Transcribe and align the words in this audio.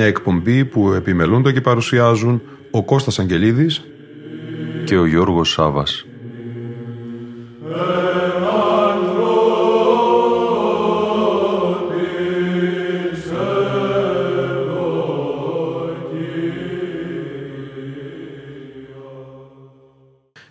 Μια 0.00 0.08
εκπομπή 0.08 0.64
που 0.64 0.92
επιμελούνται 0.92 1.52
και 1.52 1.60
παρουσιάζουν 1.60 2.42
ο 2.70 2.84
Κώστας 2.84 3.18
Αγγελίδης 3.18 3.84
και 4.84 4.96
ο 4.96 5.06
Γιώργος 5.06 5.50
Σάβας. 5.50 6.06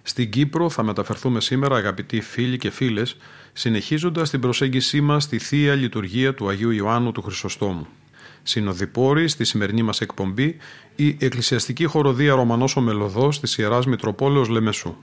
Στην 0.02 0.30
Κύπρο 0.30 0.70
θα 0.70 0.84
μεταφερθούμε 0.84 1.42
σήμερα 1.42 1.76
αγαπητοί 1.76 2.22
φίλοι 2.22 2.58
και 2.58 2.70
φίλες 2.70 3.18
συνεχίζοντας 3.54 4.30
την 4.30 4.40
προσέγγισή 4.40 5.02
μας 5.02 5.24
στη 5.24 5.38
Θεία 5.38 5.76
Λειτουργία 5.76 6.34
του 6.34 6.50
Αγίου 6.50 6.72
Ιωάννου 6.72 7.12
του 7.12 7.22
Χρυσοστόμου. 7.22 7.88
Συνοδοιπόρη 8.50 9.28
στη 9.28 9.44
σημερινή 9.44 9.82
μας 9.82 10.02
εκπομπή 10.02 10.56
η 10.96 11.18
Εκκλησιαστική 11.20 11.86
Χοροδία 11.86 12.36
Ρωμανός 12.36 12.76
ο 12.76 12.82
Μελωδός 12.82 13.40
της 13.40 13.58
Ιεράς 13.58 13.86
Μητροπόλεως 13.86 14.50
Λεμεσού. 14.50 14.96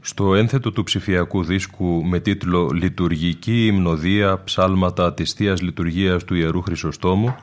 Στο 0.00 0.34
ένθετο 0.34 0.72
του 0.72 0.82
ψηφιακού 0.82 1.44
δίσκου 1.44 2.04
με 2.04 2.20
τίτλο 2.20 2.70
«Λειτουργική 2.72 3.66
υμνοδία 3.66 4.42
ψάλματα 4.44 5.14
της 5.14 5.32
Θείας 5.32 5.60
Λειτουργίας 5.62 6.24
του 6.24 6.34
Ιερού 6.34 6.62
Χρυσοστόμου» 6.62 7.34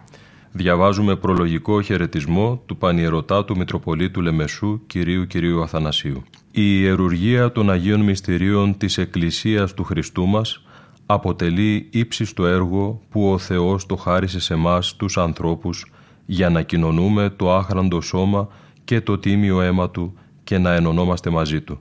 διαβάζουμε 0.51 1.15
προλογικό 1.15 1.81
χαιρετισμό 1.81 2.63
του 2.65 2.77
Πανιερωτάτου 2.77 3.57
Μητροπολίτου 3.57 4.21
Λεμεσού 4.21 4.81
Κυρίου 4.87 5.27
Κυρίου 5.27 5.61
Αθανασίου. 5.61 6.23
Η 6.51 6.79
ιερουργία 6.81 7.51
των 7.51 7.69
Αγίων 7.69 8.01
Μυστηρίων 8.01 8.77
της 8.77 8.97
Εκκλησίας 8.97 9.73
του 9.73 9.83
Χριστού 9.83 10.27
μας 10.27 10.63
αποτελεί 11.11 11.87
ύψιστο 11.91 12.45
έργο 12.45 13.01
που 13.09 13.31
ο 13.31 13.37
Θεός 13.37 13.85
το 13.85 13.95
χάρισε 13.95 14.39
σε 14.39 14.55
μας 14.55 14.95
τους 14.95 15.17
ανθρώπους 15.17 15.91
για 16.25 16.49
να 16.49 16.61
κοινωνούμε 16.61 17.29
το 17.29 17.55
άχραντο 17.55 18.01
σώμα 18.01 18.47
και 18.83 19.01
το 19.01 19.17
τίμιο 19.17 19.61
αίμα 19.61 19.89
Του 19.89 20.13
και 20.43 20.57
να 20.57 20.73
ενωνόμαστε 20.73 21.29
μαζί 21.29 21.61
Του. 21.61 21.79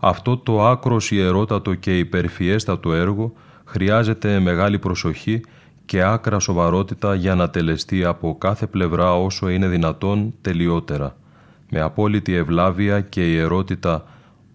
Αυτό 0.00 0.36
το 0.36 0.66
άκρος 0.66 1.10
ιερότατο 1.10 1.74
και 1.74 1.98
υπερφιέστατο 1.98 2.92
έργο 2.92 3.32
χρειάζεται 3.64 4.38
μεγάλη 4.38 4.78
προσοχή 4.78 5.40
και 5.84 6.02
άκρα 6.02 6.38
σοβαρότητα 6.38 7.14
για 7.14 7.34
να 7.34 7.50
τελεστεί 7.50 8.04
από 8.04 8.36
κάθε 8.38 8.66
πλευρά 8.66 9.14
όσο 9.14 9.48
είναι 9.48 9.68
δυνατόν 9.68 10.34
τελειότερα, 10.40 11.16
με 11.70 11.80
απόλυτη 11.80 12.34
ευλάβεια 12.34 13.00
και 13.00 13.32
ιερότητα 13.32 14.04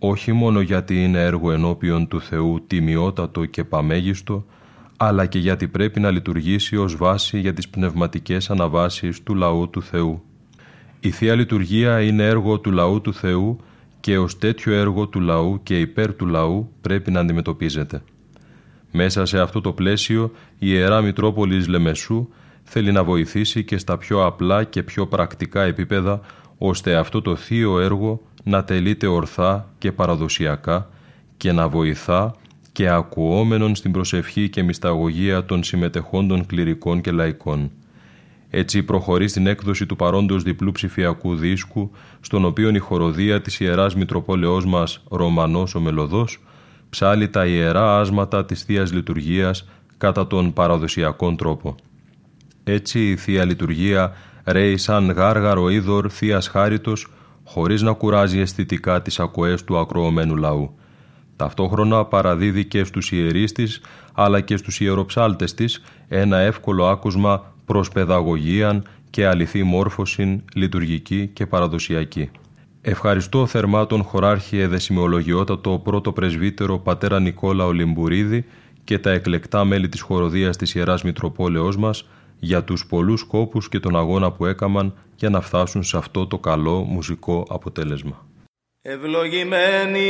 όχι 0.10 0.32
μόνο 0.32 0.62
γιατί 0.62 1.04
είναι 1.04 1.24
έργο 1.24 1.52
ενώπιον 1.52 2.08
του 2.08 2.22
Θεού 2.22 2.64
τιμιότατο 2.68 3.46
και 3.46 3.64
παμέγιστο, 3.64 4.46
αλλά 4.98 5.26
και 5.26 5.40
γιατί 5.40 5.68
πρέπει 5.68 6.00
να 6.00 6.12
λειτουργήσει 6.12 6.78
ως 6.78 6.96
βάση 6.96 7.40
για 7.40 7.54
τις 7.54 7.70
πνευματικές 7.70 8.50
αναβάσεις 8.50 9.24
του 9.24 9.36
λαού 9.36 9.70
του 9.70 9.82
Θεού. 9.82 10.24
Η 11.00 11.12
Θεία 11.12 11.36
Λειτουργία 11.36 12.02
είναι 12.02 12.28
έργο 12.28 12.60
του 12.60 12.72
λαού 12.72 13.02
του 13.02 13.14
Θεού 13.14 13.60
και 14.00 14.18
ως 14.18 14.38
τέτοιο 14.38 14.74
έργο 14.74 15.08
του 15.08 15.20
λαού 15.20 15.60
και 15.64 15.80
υπέρ 15.80 16.16
του 16.16 16.26
λαού 16.26 16.70
πρέπει 16.82 17.12
να 17.12 17.20
αντιμετωπίζεται. 17.20 18.04
Μέσα 18.92 19.26
σε 19.26 19.40
αυτό 19.40 19.62
το 19.62 19.72
πλαίσιο 19.72 20.32
η 20.52 20.68
Ιερά 20.70 21.02
Μητρόπολης 21.02 21.68
Λεμεσού 21.68 22.28
θέλει 22.64 22.92
να 22.92 23.04
βοηθήσει 23.04 23.64
και 23.64 23.78
στα 23.78 23.98
πιο 23.98 24.26
απλά 24.26 24.64
και 24.64 24.84
πιο 24.84 25.08
πρακτικά 25.08 25.62
επίπεδα 25.62 26.20
ώστε 26.58 26.96
αυτό 26.96 27.22
το 27.22 27.36
θείο 27.36 27.80
έργο 27.80 28.22
να 28.48 28.64
τελείται 28.64 29.08
ορθά 29.08 29.70
και 29.78 29.92
παραδοσιακά 29.92 30.90
και 31.38 31.52
να 31.52 31.68
βοηθά 31.68 32.36
και 32.72 32.90
ακουόμενον 32.90 33.76
στην 33.76 33.92
προσευχή 33.92 34.50
και 34.50 34.64
μυσταγωγία 34.64 35.46
των 35.46 35.64
συμμετεχόντων 35.64 36.46
κληρικών 36.46 37.02
και 37.02 37.12
λαϊκών. 37.12 37.72
Έτσι 38.50 38.84
προχωρεί 38.84 39.28
στην 39.28 39.48
έκδοση 39.48 39.86
του 39.86 39.96
παρόντος 39.96 40.44
διπλού 40.44 40.72
ψηφιακού 40.72 41.36
δίσκου, 41.36 41.92
στον 42.22 42.46
οποίο 42.46 42.70
η 42.70 42.78
χοροδία 42.78 43.42
της 43.42 43.60
Ιεράς 43.60 43.96
Μητροπόλεώς 43.96 44.66
μας 44.66 45.04
Ρωμανός 45.10 45.76
ο 45.76 45.80
Μελωδός 45.80 46.40
ψάλει 46.90 47.30
τα 47.30 47.46
ιερά 47.46 48.00
άσματα 48.00 48.46
της 48.46 48.64
Θείας 48.64 48.94
Λειτουργίας 48.94 49.68
κατά 49.98 50.28
τον 50.28 50.54
παραδοσιακόν 50.54 51.36
τρόπο. 51.36 51.76
Έτσι 52.64 53.10
η 53.10 53.16
Θεία 53.16 53.46
Λειτουργία 53.46 54.14
ρέει 54.46 54.78
σαν 54.78 55.12
γάργαρο 55.12 55.70
είδωρ 55.70 56.08
Θείας 56.12 56.48
Χάριτος 56.48 57.08
χωρίς 57.46 57.82
να 57.82 57.94
κουράζει 57.94 58.40
αισθητικά 58.40 59.02
τις 59.02 59.20
ακοές 59.20 59.64
του 59.64 59.78
ακροωμένου 59.78 60.36
λαού. 60.36 60.76
Ταυτόχρονα 61.36 62.06
παραδίδει 62.06 62.66
και 62.66 62.84
στους 62.84 63.12
ιερείς 63.12 63.52
της, 63.52 63.82
αλλά 64.14 64.42
και 64.42 64.58
στους 64.58 64.80
ιεροψάλτες 64.80 65.54
της, 65.54 65.82
ένα 66.08 66.38
εύκολο 66.38 66.86
άκουσμα 66.86 67.54
προς 67.66 67.90
παιδαγωγίαν 67.90 68.84
και 69.10 69.28
αληθή 69.28 69.64
μόρφωσιν, 69.64 70.42
λειτουργική 70.54 71.28
και 71.28 71.46
παραδοσιακή. 71.46 72.30
Ευχαριστώ 72.82 73.46
θερμά 73.46 73.86
τον 73.86 74.04
χωράρχη 74.04 74.60
εδεσιμολογιότατο 74.60 75.82
πρώτο 75.84 76.12
πρεσβύτερο 76.12 76.80
πατέρα 76.80 77.20
Νικόλα 77.20 77.66
Ολυμπουρίδη 77.66 78.46
και 78.84 79.00
τα 79.00 79.12
εκλεκτά 79.12 79.66
μέλη 79.66 79.90
της 79.90 80.02
χοροδίας 80.02 80.58
της 80.58 80.76
Ιεράς 80.76 81.04
Μητροπόλεως 81.04 81.78
μας 81.78 82.08
για 82.46 82.64
τους 82.64 82.86
πολλούς 82.86 83.24
κόπους 83.24 83.70
και 83.70 83.80
τον 83.80 83.96
αγώνα 83.96 84.32
που 84.32 84.46
έκαμαν 84.46 84.94
για 85.16 85.30
να 85.30 85.42
φτάσουν 85.42 85.84
σε 85.84 85.98
αυτό 85.98 86.28
το 86.28 86.38
καλό 86.38 86.84
μουσικό 86.84 87.46
αποτέλεσμα. 87.50 88.26
Ευλογημένη 88.82 90.10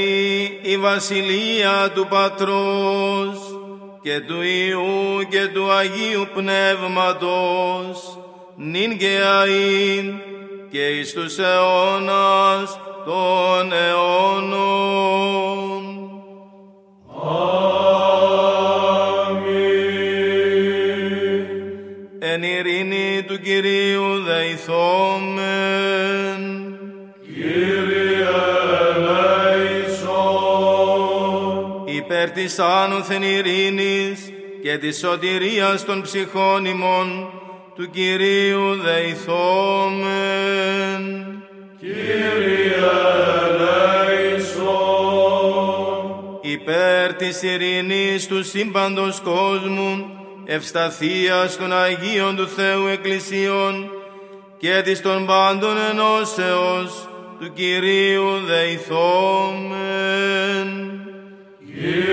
η 0.62 0.78
Βασιλεία 0.78 1.92
του 1.94 2.08
Πατρός 2.10 3.60
και 4.02 4.20
του 4.28 4.42
Ιού 4.42 5.28
και 5.30 5.48
του 5.54 5.72
Αγίου 5.72 6.28
Πνεύματος 6.34 8.20
νυν 8.56 8.98
και 8.98 9.20
αΐν 9.42 10.14
και 10.72 10.88
εις 10.88 11.14
τους 11.14 11.38
αιώνας 11.38 12.80
των 13.06 13.72
αιώνων. 13.74 15.06
Της 32.46 32.60
άνωθεν 32.60 33.24
ειρήνης 33.24 34.34
και 34.62 34.78
της 34.78 34.98
σωτηρίας 34.98 35.86
των 35.86 36.02
ψυχών 36.02 36.66
ημών 36.66 37.30
του 37.76 37.90
Κυρίου 37.90 38.76
δεηθόμεν. 38.76 40.14
Κύριε 41.80 42.76
ελέησον. 44.06 44.76
Υπέρ 46.42 47.14
της 47.14 47.42
ειρήνης 47.42 48.28
του 48.28 48.44
σύμπαντος 48.44 49.20
κόσμου 49.20 50.06
ευσταθίας 50.46 51.58
των 51.58 51.74
Αγίων 51.74 52.36
του 52.36 52.48
Θεού 52.48 52.88
Εκκλησίων 52.88 53.90
και 54.58 54.82
της 54.84 55.02
των 55.02 55.26
πάντων 55.26 55.78
ενώσεως 55.92 57.10
του 57.40 57.54
Κυρίου 57.54 58.40
δεηθόμεν. 58.46 59.76
Κύριε 61.82 62.05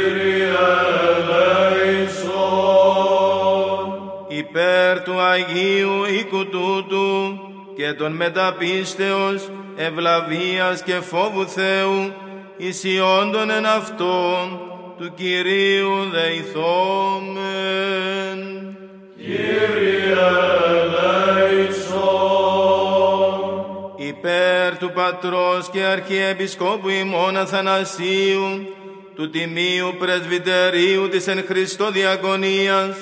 Υπέρ 4.92 5.04
του 5.04 5.20
Αγίου 5.20 6.04
οίκου 6.04 6.46
τούτου 6.46 7.38
και 7.76 7.92
των 7.92 8.12
μεταπίστεως 8.12 9.48
ευλαβίας 9.76 10.82
και 10.82 10.94
φόβου 10.94 11.46
Θεού 11.46 12.12
ισιόντων 12.56 13.50
εν 13.50 13.66
αυτόν 13.66 14.60
του 14.98 15.12
Κυρίου 15.14 16.10
δεηθόμεν. 16.12 17.40
Κύριε 19.16 20.14
ελέησον. 20.80 22.02
Υπέρ 23.96 24.78
του 24.78 24.90
Πατρός 24.94 25.68
και 25.72 25.82
Αρχιεπισκόπου 25.82 26.88
ημών 26.88 27.36
Αθανασίου 27.36 28.66
του 29.14 29.30
Τιμίου 29.30 29.94
Πρεσβυτερίου 29.98 31.08
της 31.08 31.26
εν 31.26 31.44
Χριστώ 31.46 31.90
Διακονίας, 31.90 32.96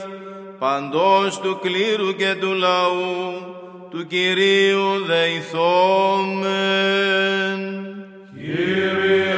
παντός 0.60 1.40
του 1.40 1.58
κλήρου 1.62 2.16
και 2.16 2.34
του 2.40 2.52
λαού, 2.52 3.34
του 3.90 4.06
Κυρίου 4.06 5.04
δεηθόμεν. 5.06 6.50
Κύριε 8.34 9.34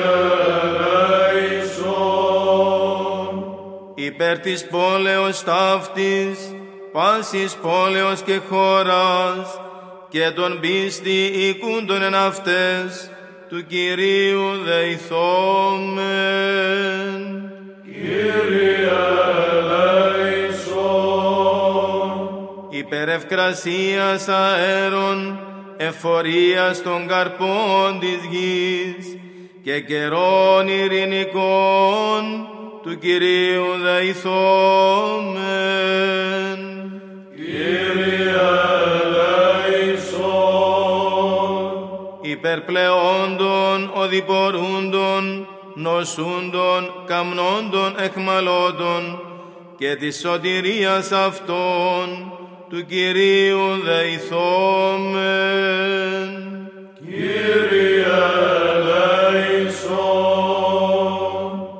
ελέησον. 1.45 2.05
Υπέρ 3.95 4.39
της 4.39 4.67
πόλεως 4.67 5.43
ταύτης, 5.43 6.55
πάσης 6.93 7.55
πόλεως 7.55 8.23
και 8.23 8.41
χώρας, 8.49 9.61
και 10.09 10.31
τον 10.31 10.61
πίστη 10.61 11.25
οικούντον 11.25 12.03
εν 12.03 12.15
αυτές, 12.15 13.11
του 13.49 13.67
Κυρίου 13.67 14.63
δεηθόμεν. 14.65 16.03
Κύριε 17.85 18.83
Υπερευκρασίας 22.87 24.29
αέρων, 24.29 25.39
εφορίας 25.77 26.83
των 26.83 27.07
καρπών 27.07 27.99
της 28.01 28.19
γης 28.31 29.19
και 29.63 29.81
καιρών 29.81 30.69
ειρηνικών 30.69 32.49
του 32.83 32.99
Κυρίου 32.99 33.65
δεηθόμεν. 33.83 34.23
Κύριε 37.35 38.35
ελέησον. 39.85 40.23
υπερπλεόντων, 42.21 43.91
οδηπορούντων, 43.95 45.47
νοσούντων, 45.75 47.05
καμνόντων, 47.07 47.95
εχμαλώτων 47.99 49.21
και 49.79 49.97
της 49.97 50.19
σωτηρίας 50.19 51.13
αυτών 51.13 52.33
του 52.73 52.87
Κυρίου 52.87 53.81
δεηθόμεν. 53.85 55.21
Κύριε 57.05 58.05
ελέησον. 58.75 59.93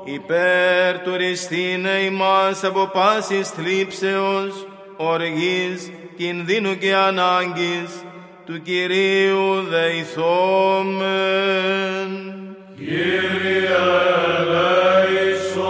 Υπέρ 0.05 0.99
του 0.99 1.17
ριστήνε 1.17 1.89
ημάς 1.89 2.63
από 2.63 2.89
πάσης 2.93 3.49
θλίψεως, 3.49 4.67
οργής, 4.97 5.91
κινδύνου 6.17 6.77
και 6.77 6.95
ανάγκης, 6.95 8.03
του 8.45 8.61
Κυρίου 8.61 9.63
δεηθόμεν. 9.69 11.03
Κύριε 12.75 13.69
ελέησον. 14.39 15.63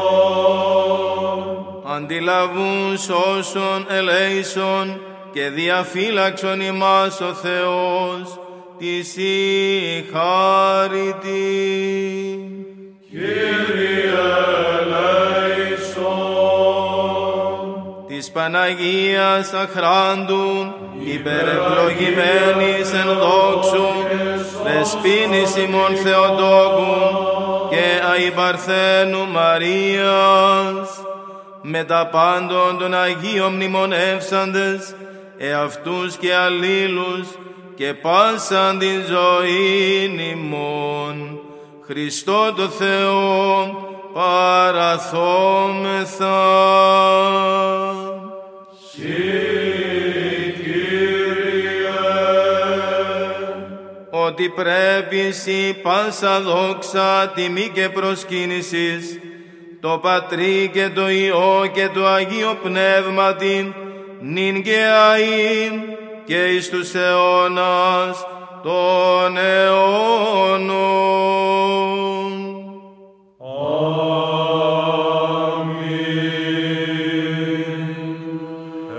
Αντιλαβούν 1.86 2.98
σώσον 2.98 3.86
ελέησον 3.90 4.98
και 5.34 5.50
διαφύλαξον 5.50 6.62
ημάς 6.62 7.22
ο 7.22 7.34
Θεός 7.34 8.40
της 8.78 9.18
η 9.18 10.06
χάρητη. 10.14 11.30
Κύριε 13.10 14.12
ελέησον. 14.82 16.14
της 18.08 18.32
Παναγίας 18.32 19.54
αχράντου, 19.54 20.74
υπερευλογημένης 21.06 22.94
εν 22.94 23.08
δόξου, 23.20 23.88
δεσπίνης 24.64 25.58
ημών 25.58 25.96
Θεοτόκου 25.96 26.94
και 27.70 28.02
αϊπαρθένου 28.12 29.28
Μαρίας, 29.28 31.02
με 31.62 31.84
τα 31.84 32.08
πάντων 32.12 32.78
των 32.80 32.94
Αγίων 32.94 33.54
μνημονεύσαντες, 33.54 34.96
εαυτούς 35.38 36.16
και 36.18 36.36
αλλήλους 36.36 37.28
και 37.76 37.94
πάσαν 37.94 38.80
την 38.80 39.04
ζωή 39.08 40.04
ημών. 40.32 41.40
Χριστό 41.86 42.54
το 42.54 42.68
Θεό 42.68 43.78
παραθόμεθα. 44.14 45.02
ότι 54.26 54.50
πρέπει 54.50 55.32
σοι 55.32 55.80
πάσα 55.82 56.42
δόξα, 56.42 57.32
τιμή 57.36 57.72
και 57.74 57.90
προσκύνησης, 57.90 59.20
το 59.80 60.00
Πατρί 60.02 60.70
και 60.74 60.90
το 60.90 61.10
Υιό 61.10 61.70
και 61.74 61.90
το 61.94 62.08
Αγίο 62.08 62.58
Πνεύματι, 62.64 63.74
νυν 64.26 64.64
και 64.64 64.86
αΐ 65.12 65.72
και 66.26 66.46
εις 66.46 66.70
τους 66.70 66.94
αιώνας 66.94 68.28
των 68.64 69.38
αιώνων. 69.38 70.74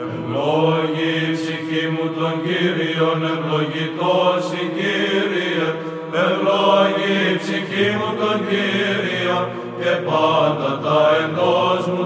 Ευλόγη 0.00 1.12
η 1.30 1.32
ψυχή 1.32 1.86
μου 1.88 2.06
τον 2.18 2.42
Κύριον, 2.42 3.24
ευλογητός 3.24 4.44
η 4.52 4.64
Κύριε. 4.76 5.66
Ευλόγη 6.24 7.12
η 7.32 7.36
ψυχή 7.36 7.88
μου 7.96 8.10
τον 8.20 8.38
Κύριον 8.48 9.46
και 9.78 9.90
πάντα 10.08 10.80
τα 10.84 11.00
εντός 11.22 11.86
μου 11.86 12.03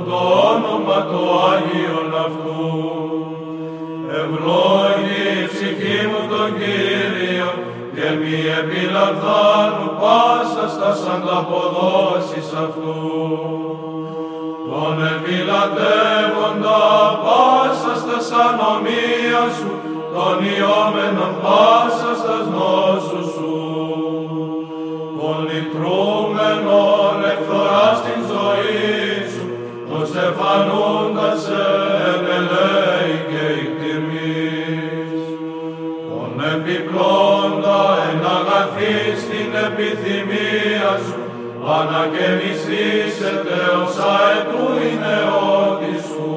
Ευλόγη 4.38 5.42
η 5.42 5.46
ψυχή 5.46 6.06
μου 6.10 6.22
τον 6.30 6.50
Κύριον 6.58 7.56
και 7.94 8.08
μη 8.18 8.36
επιλαμβάνου 8.60 9.88
πάσα 10.00 10.66
στα 10.74 10.90
ανταποδόσεις 11.14 12.48
αυτού 12.64 12.98
τον 14.70 14.96
επιλατεύοντα 15.14 16.82
πάσα 17.24 17.92
στα 18.02 18.18
σανομία 18.28 19.44
σου, 19.56 19.70
τον 20.14 20.38
ιόμενον 20.54 21.34
πάσα 21.42 22.12
στα 22.20 22.36
νόσου 22.54 23.22
σου. 23.34 23.52
Τον 25.18 25.38
λυτρούμενον 25.48 27.18
εχθορά 27.32 27.88
στην 28.00 28.20
ζωή 28.30 29.28
σου, 29.32 29.46
τον 29.90 30.06
στεφανούντα 30.06 31.30
σε 31.44 31.87
Τον 36.68 36.76
επιπλώντα 36.76 37.80
εν 38.10 38.20
αγαθή 38.36 38.98
στην 39.22 39.50
επιθυμία 39.66 40.92
σου, 41.06 41.20
ανακαινιστήσετε 41.78 43.58
ως 43.82 43.94
αετού 44.14 44.66
η 44.88 44.90
νεότη 45.02 45.96
σου. 46.08 46.30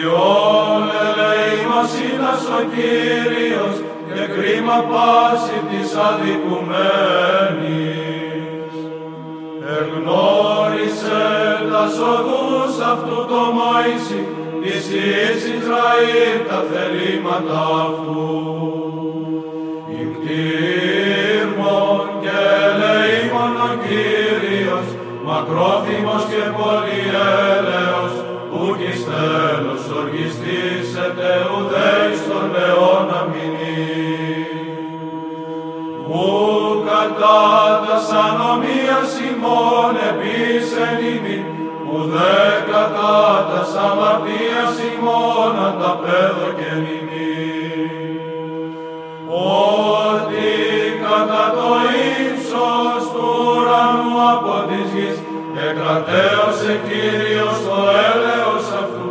Ιόν 0.00 0.84
ελεημοσύνας 1.06 2.42
ο 2.58 2.60
Κύριος 2.74 3.76
και 4.14 4.24
κρίμα 4.34 4.78
πάση 4.90 5.58
της 5.70 5.88
αδικουμένης. 6.08 6.72
Εγνώρισε 9.78 11.24
τα 11.70 11.84
οδούς 12.14 12.74
αυτού 12.92 13.18
το 13.30 13.42
Μωυσή, 13.56 14.22
της 14.62 14.84
Υιής 14.90 15.42
Ισραήλ 15.56 16.36
τα 16.48 16.60
θελήματα 16.70 17.60
αυτού. 17.86 18.26
Ικτήρμον 20.02 22.04
και 22.22 22.38
ελεήμον 22.66 23.54
ο 23.68 23.70
Κύριος, 23.84 24.88
μακρόθυμος 25.26 26.22
και 26.32 26.44
πολυέλεος, 26.56 28.14
ουκ 28.60 28.80
εις 28.88 29.00
τέλος 29.10 29.82
οργιστήσετε 30.00 31.28
ουδέης 31.50 32.20
τον 32.28 32.50
αιώνα 32.64 33.20
μηνύς. 33.30 33.60
Ου 36.10 36.26
κατά 36.88 37.40
τα 37.84 37.96
ανομίας 38.26 39.10
ημών 39.28 39.92
επίσεν 40.10 40.96
ημί, 41.14 41.38
ουδέ 41.90 42.12
κατά 42.12 42.40
τα 42.40 42.51
αμαρτίας 43.90 44.74
ημών 44.90 45.54
ανταπέδω 45.66 46.48
και 46.58 46.70
μηνύ. 46.82 47.40
Ότι 50.08 50.50
κατά 51.04 51.44
το 51.56 51.68
ύψος 52.20 53.02
του 53.12 53.26
ουρανού 53.46 54.14
από 54.34 54.54
της 54.68 54.86
γης 54.94 55.18
εκρατέωσε 55.68 56.72
Κύριος 56.86 57.58
το 57.66 57.76
έλεος 58.10 58.66
αυτού 58.82 59.08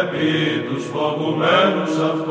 επί 0.00 0.28
τους 0.66 0.84
φοβουμένους 0.92 1.94
αυτό. 2.10 2.25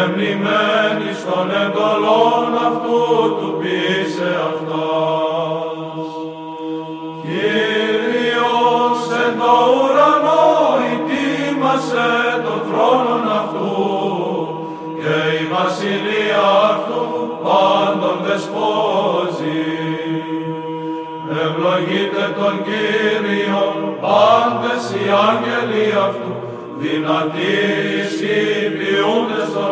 Εμνημένη 0.00 1.10
των 1.26 1.50
εντολών 1.62 2.50
αυτού 2.66 3.00
του 3.38 3.56
πείσε 3.60 4.30
αυτά. 4.50 4.90
Κύριος 7.22 9.00
εν 9.24 9.32
το 9.40 9.54
ουρανό 9.76 10.48
ετοίμασε 10.92 12.10
τον 12.44 12.60
θρόνον 12.68 13.24
αυτού 13.40 13.74
και 15.00 15.16
η 15.40 15.44
βασιλεία 15.54 16.46
αυτού 16.72 17.02
πάντων 17.44 18.16
δεσπόζει. 18.26 19.62
Ευλογείται 21.44 22.24
τον 22.38 22.54
Κύριον 22.66 23.76
πάντες 24.00 24.84
οι 24.94 25.04
άγγελοι 25.28 25.86
αυτού 26.06 26.32
δυνατοί 26.82 27.52
ισχύει 28.02 28.71
Ποιούντες 29.02 29.52
των 29.54 29.70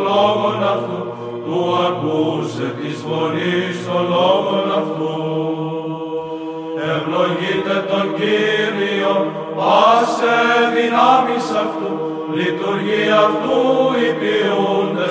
αυτού, 0.75 1.01
του 1.45 1.61
ακούσε 1.87 2.67
της 2.81 2.97
φωνής 3.07 3.77
των 3.87 4.03
λόγων 4.15 4.67
αυτού. 4.81 5.15
Ευλογείτε 6.93 7.77
τον 7.91 8.07
Κύριο, 8.19 9.15
πάσε 9.57 10.39
δυνάμεις 10.75 11.47
αυτού, 11.65 11.91
λειτουργεί 12.39 13.05
αυτού 13.27 13.59
οι 14.01 14.11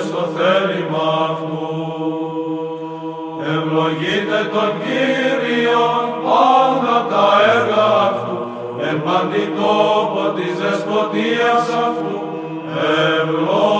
στο 0.08 0.22
θέλημα 0.36 1.08
αυτού. 1.30 1.68
Ευλογείτε 3.54 4.38
τον 4.54 4.70
Κύριο, 4.84 5.84
πάντα 6.26 6.96
τα 7.10 7.26
έργα 7.54 7.86
αυτού, 8.08 8.38
εμπαντή 8.90 9.44
τόπο 9.60 10.22
της 10.36 10.52
δεσποτείας 10.60 11.64
αυτού, 11.86 12.18
ευλογείτε. 13.20 13.79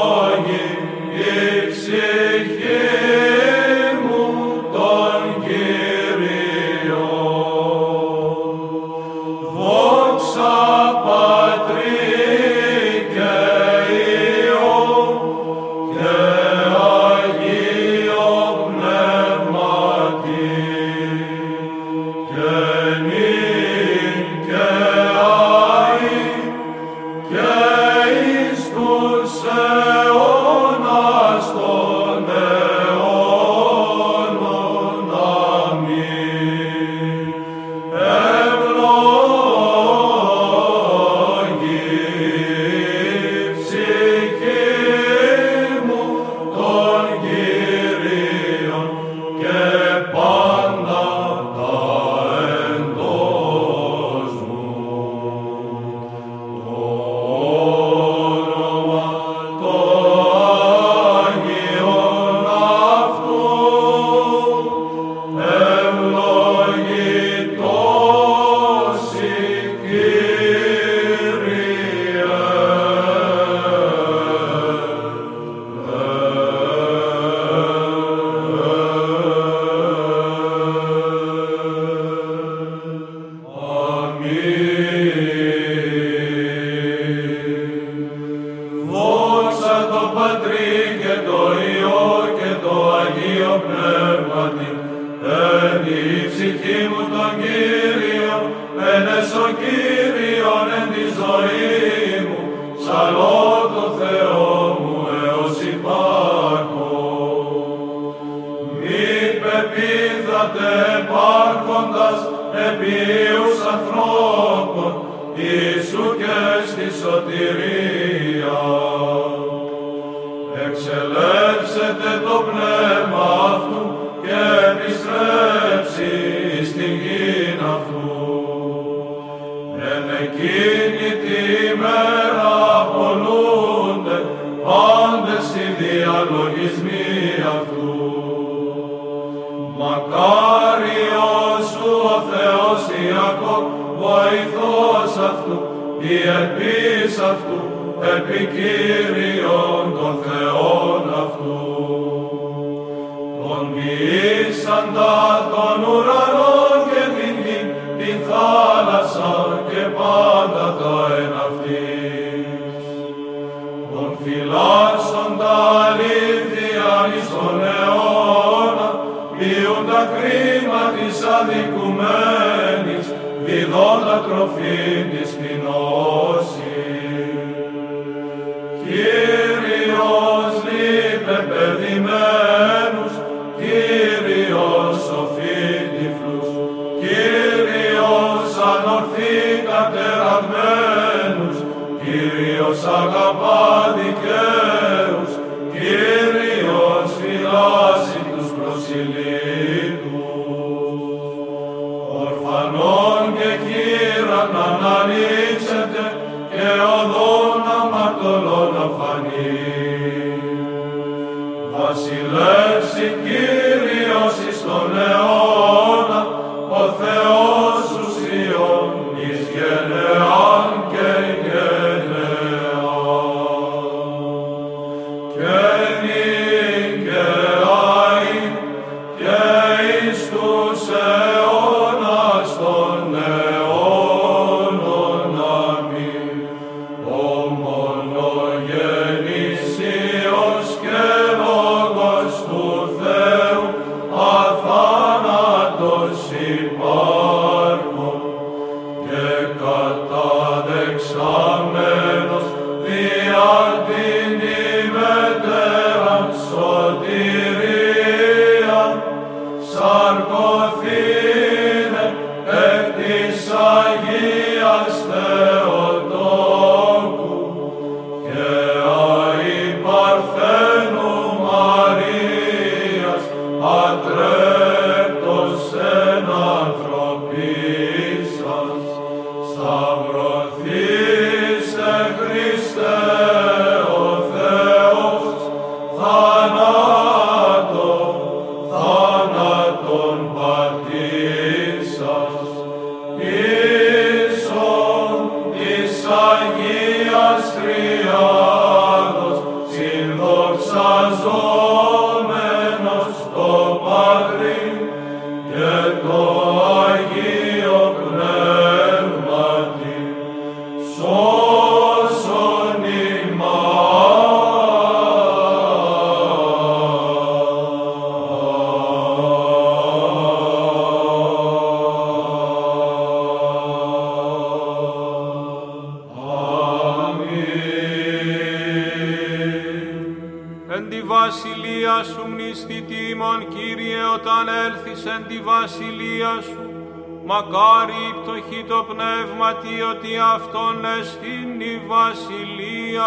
φυλάσσον 164.22 165.30
τα 165.40 165.56
αλήθεια 165.86 166.90
εις 167.12 167.28
τον 167.34 167.60
αιώνα, 167.74 168.88
ποιούν 169.32 169.82
τα 169.90 170.02
κρίμα 170.14 170.82
της 170.96 171.16
αδικουμένης, 171.38 173.06
διδών 173.44 173.98
τα 174.06 174.16
τροφή 174.26 174.82
της 175.12 175.30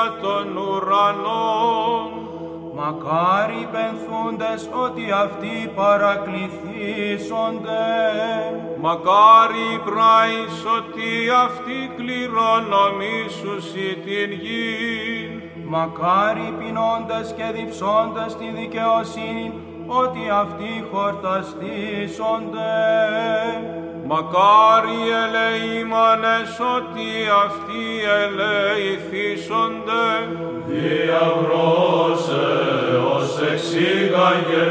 βασιλεία 0.03 0.19
των 0.21 0.57
ουρανών. 0.57 2.09
Μακάρι 2.75 3.59
οι 3.61 3.67
πενθούντες 3.71 4.69
ότι 4.85 5.11
αυτοί 5.11 5.71
παρακληθήσονται. 5.75 7.85
Μακάρι 8.79 9.63
οι 9.73 9.79
πράεις 9.85 10.65
ότι 10.77 11.09
αυτοί 11.45 11.91
κληρονομήσουσι 11.95 13.87
την 14.05 14.31
γη. 14.31 15.41
Μακάρι 15.65 16.45
οι 16.47 16.53
πεινώντες 16.59 17.33
και 17.37 17.47
διψώντες 17.57 18.31
τη 18.39 18.47
δικαιοσύνη 18.59 19.53
ότι 19.87 20.23
αυτοί 20.43 20.71
χορταστήσονται. 20.91 22.73
Μακάρι 24.05 24.99
ελεήμανες 25.23 26.51
ότι 26.77 27.09
αυτοί 27.45 27.72
ελεηθήσονται. 28.21 30.05
Διαβρός 30.67 32.19
Θεός 32.25 33.29
εξήγαγε 33.51 34.65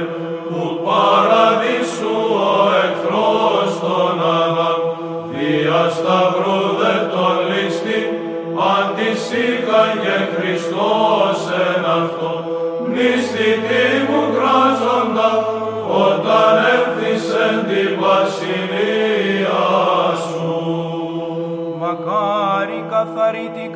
του 0.48 0.80
παραδείσου 0.84 2.16
ο 2.48 2.62
εχθρός 2.84 3.70
των 3.80 4.16
Αδάμ 4.40 4.80
δια 5.32 5.82
σταυρού 5.96 6.60
δε 6.78 6.94
τον 7.12 7.36
λίστη 7.48 8.00
αντισήγαγε 8.74 10.18
Χριστός 10.34 11.38
εν 11.66 11.84
αυτό 12.00 12.32
μνηστητή 12.86 13.88
μου 14.08 14.22
κράζοντα 14.34 14.71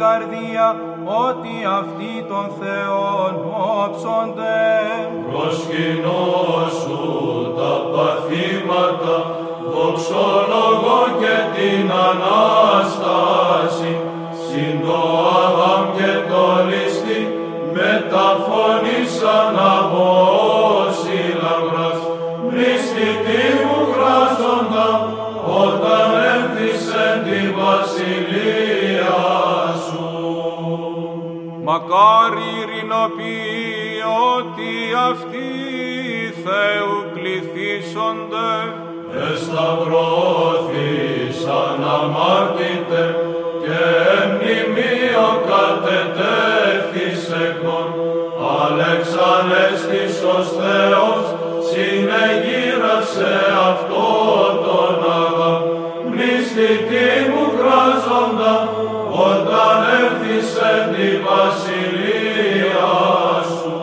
καρδία 0.06 0.68
ότι 1.26 1.54
αυτοί 1.80 2.12
των 2.30 2.46
Θεών 2.60 3.32
όψονται. 3.80 4.58
Προσκυνώσου 5.30 7.04
τα 7.58 7.72
παθήματα, 7.92 9.16
δοξολογώ 9.72 11.00
και 11.20 11.36
την 11.56 11.86
Ανάσταση, 12.08 12.75
Εσταυρώθησαν 41.46 41.80
αμάρτητε 41.94 43.02
και 43.62 43.82
μνημείο 44.32 45.28
κατετέθησεκον 45.50 47.88
Αλέξαν 48.62 49.46
αίσθησος 49.62 50.46
Θεός 50.58 51.22
συνεγύρασε 51.68 53.34
αυτό 53.70 54.06
τον 54.66 54.96
αγάπ 55.22 55.62
μνηστητή 56.08 57.10
μου 57.30 57.44
κράζοντα 57.58 58.54
όταν 59.28 59.76
έρθεις 60.02 60.48
εν 60.72 60.84
τη 60.94 61.08
βασιλεία 61.26 62.92
σου. 63.56 63.80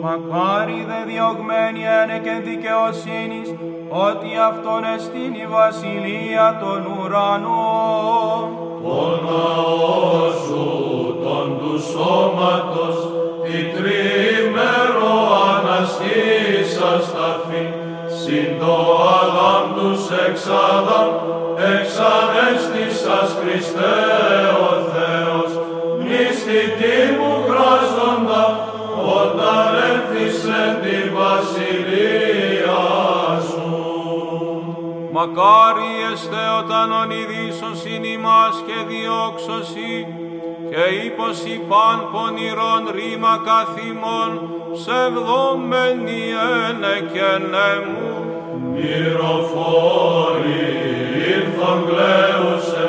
Μακάρι 0.00 0.80
δε 0.88 1.00
διωγμένοι 1.12 1.82
ένε 2.00 2.16
και 2.24 2.34
δικαιοσύνης, 2.50 3.48
ότι 4.08 4.30
αυτόν 4.48 4.82
εστίν 4.94 5.32
η 5.34 5.46
βασιλεία 5.46 6.15
των 6.52 6.86
Μακάρι 35.26 35.92
εστε 36.12 36.42
όταν 36.60 36.92
ονειδήσωσιν 37.02 38.04
ημάς 38.04 38.56
και 38.66 38.78
διώξωσι 38.88 40.06
και 40.70 40.84
ύποσι 41.06 41.60
παν 41.68 41.98
πονηρών 42.12 42.82
ρήμα 42.96 43.34
καθήμων 43.48 44.30
ψευδόμενοι 44.72 46.22
ένε 46.66 46.96
και 47.12 47.28
νέμου. 47.52 48.14
Μυροφόροι 48.74 50.64
ήρθον 51.34 51.78
κλαίουσε, 51.88 52.86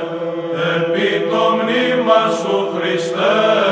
επί 0.76 1.10
το 1.30 1.44
μνήμα 1.58 2.22
σου 2.40 2.58
Χριστέ 2.76 3.67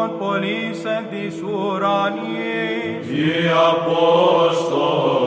μισθός 0.00 0.10
ημών 0.10 0.18
πολλής 0.18 0.84
εν 0.84 1.04
της 1.10 1.42
ουρανής. 1.42 3.06
Οι 3.10 3.50
Απόστολοι 3.70 5.19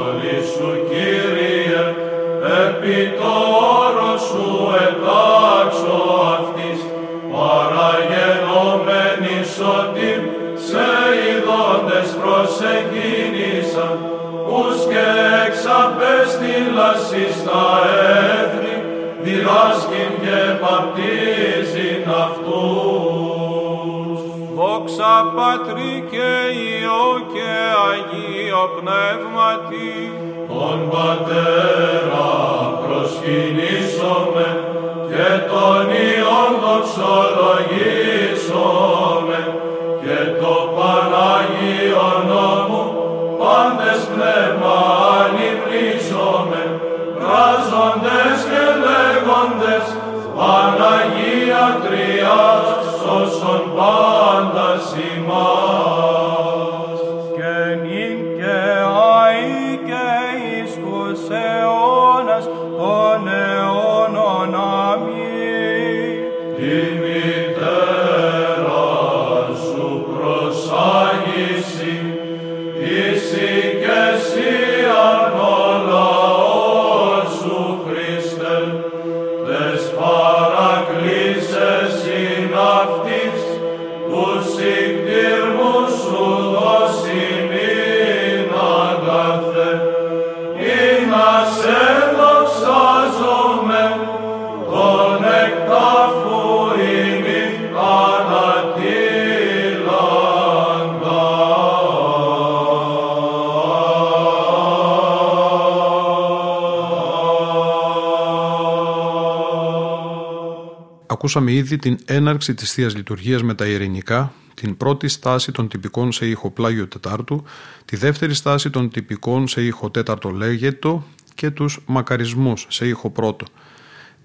Ακούσαμε 111.24 111.52
ήδη 111.52 111.78
την 111.78 111.98
έναρξη 112.06 112.54
της 112.54 112.74
Θείας 112.74 112.96
Λειτουργίας 112.96 113.44
με 113.44 113.54
τα 113.54 113.66
ειρηνικά, 113.66 114.34
την 114.54 114.78
πρώτη 114.78 115.08
στάση 115.08 115.52
των 115.52 115.68
τυπικών 115.68 116.12
σε 116.12 116.28
ήχο 116.28 116.50
πλάγιο 116.50 116.88
τετάρτου, 116.88 117.44
τη 117.86 117.96
δεύτερη 117.96 118.34
στάση 118.34 118.70
των 118.70 118.90
τυπικών 118.90 119.48
σε 119.48 119.66
ήχο 119.66 119.90
τέταρτο 119.90 120.30
λέγετο 120.30 121.04
και 121.36 121.50
τους 121.50 121.80
μακαρισμούς 121.86 122.66
σε 122.70 122.88
ήχο 122.88 123.10
πρώτο. 123.10 123.46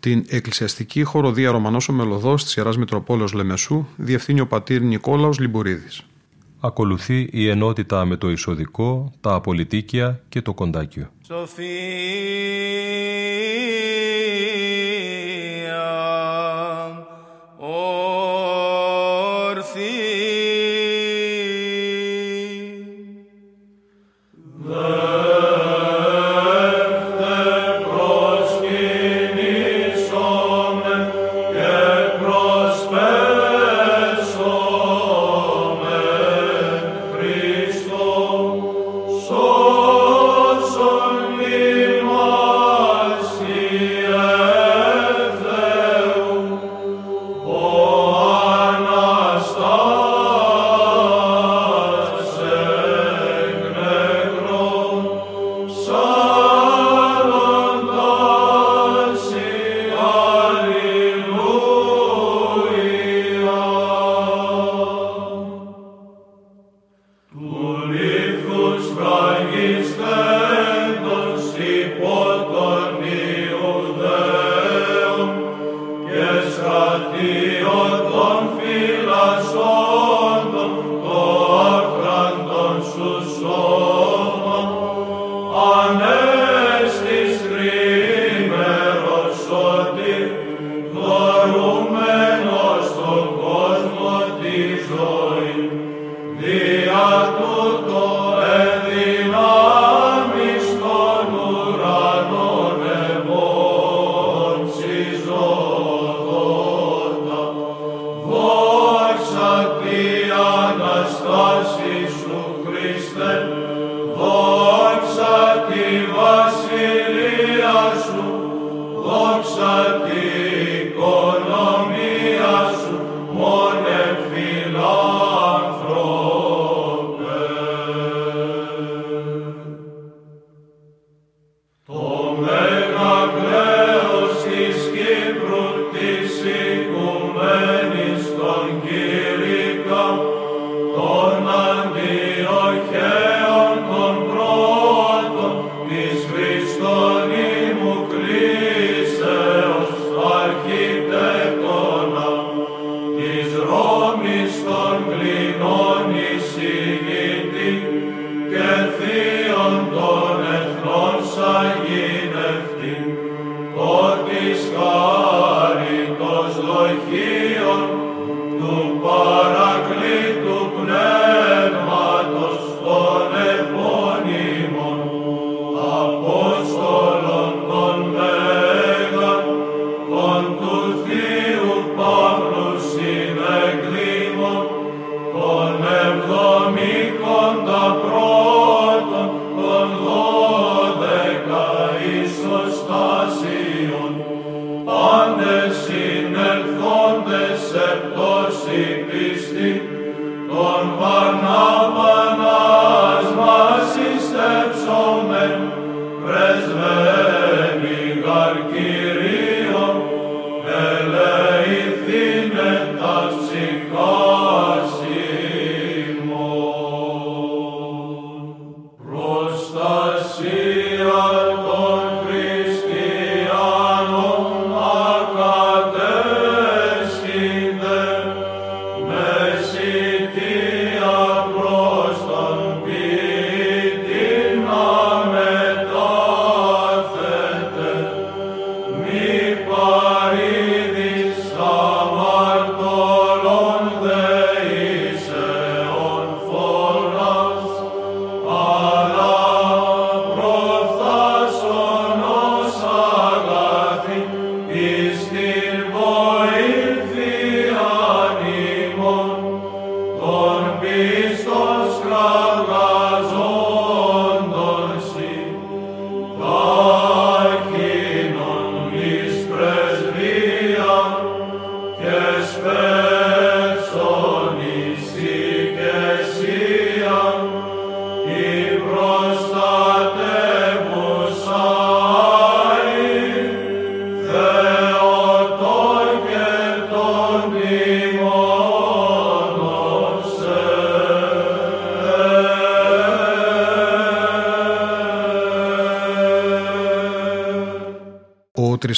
Την 0.00 0.24
εκκλησιαστική 0.28 1.02
χοροδία 1.02 1.50
Ρωμανός 1.50 1.88
ο 1.88 1.92
Μελωδός 1.92 2.44
της 2.44 2.56
Ιεράς 2.56 2.76
Μητροπόλεως 2.76 3.32
Λεμεσού 3.32 3.86
διευθύνει 3.96 4.40
ο 4.40 4.46
πατήρ 4.46 4.82
Νικόλαος 4.82 5.38
Λιμπουρίδης. 5.38 6.02
Ακολουθεί 6.60 7.28
η 7.32 7.48
ενότητα 7.48 8.04
με 8.04 8.16
το 8.16 8.30
εισοδικό, 8.30 9.12
τα 9.20 9.34
απολυτίκια 9.34 10.20
και 10.28 10.42
το 10.42 10.54
κοντάκιο. 10.54 11.10
Σοφία 11.26 13.27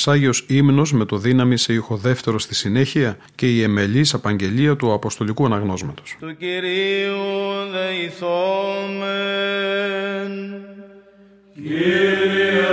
Τρισάγιος 0.03 0.45
ύμνος 0.49 0.93
με 0.93 1.05
το 1.05 1.17
δύναμη 1.17 1.57
σε 1.57 1.73
ηχοδεύτερο 1.73 2.39
στη 2.39 2.55
συνέχεια 2.55 3.17
και 3.35 3.47
η 3.47 3.63
εμελής 3.63 4.15
απαγγελία 4.15 4.77
του 4.77 4.93
Αποστολικού 4.93 5.45
Αναγνώσματος. 5.45 6.17
Του 6.21 6.37
Κυρίου 6.37 7.71
δεηθόμεν. 7.73 8.01
Κύριε 11.55 12.69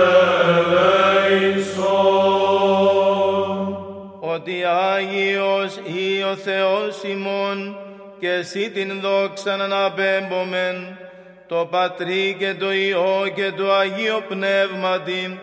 Ότι 4.20 4.54
Άγιος 4.94 5.76
ή 5.76 6.22
ο 6.32 6.36
Θεός 6.36 7.02
ημών 7.02 7.76
και 8.20 8.28
εσύ 8.28 8.70
την 8.70 9.00
δόξα 9.00 9.56
να 9.56 9.64
αναπέμπομεν 9.64 10.98
το 11.46 11.68
Πατρί 11.70 12.36
και 12.38 12.54
το 12.58 12.72
Υιό 12.72 13.32
και 13.34 13.52
το 13.56 13.72
Αγίο 13.72 14.24
Πνεύματι 14.28 15.38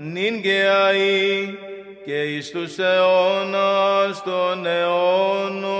νυν 0.00 0.42
και 0.42 0.64
αΐ 0.88 1.54
και 2.04 2.22
εις 2.22 2.50
τους 2.50 2.78
αιώνας 2.78 4.22
των 4.22 4.66
αιώνων. 4.66 5.78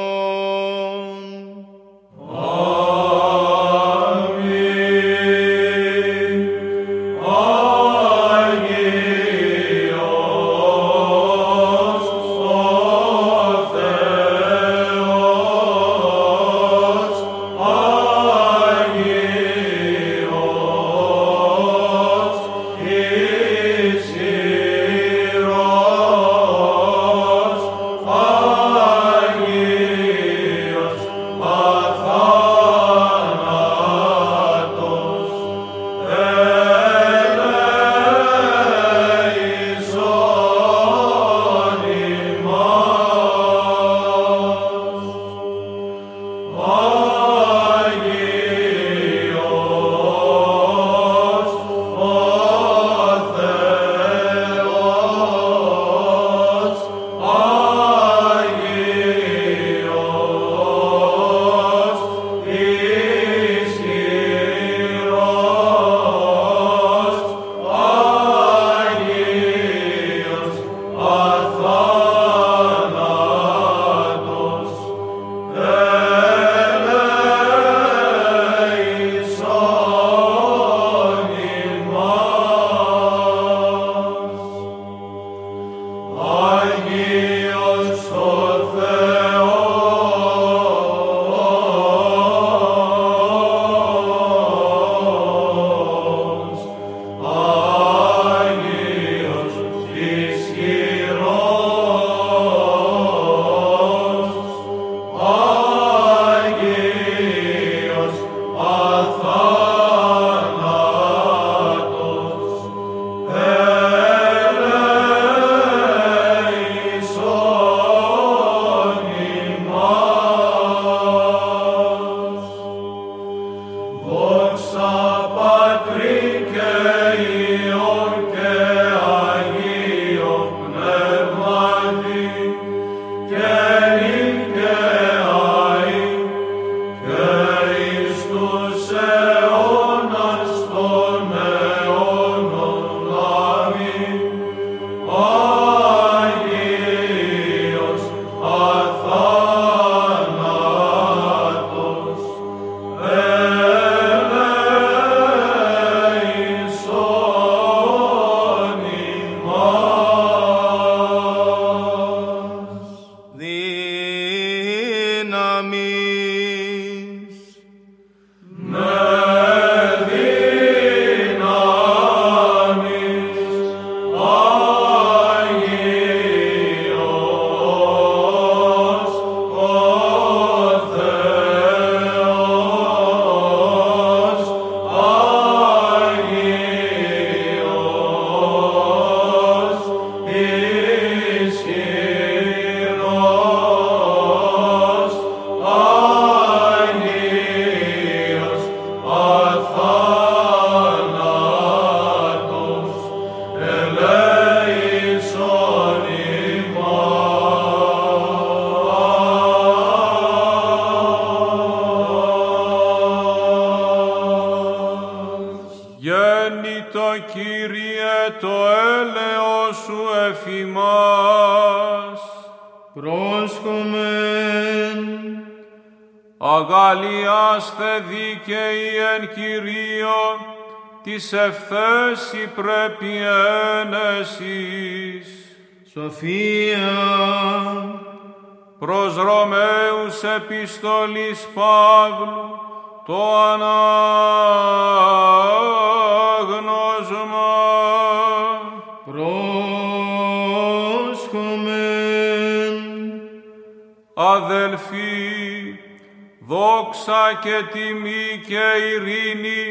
Και 257.42 257.62
τιμή 257.72 258.42
και 258.46 258.64
ειρήνη 258.92 259.64